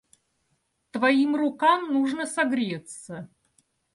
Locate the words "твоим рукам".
0.89-1.93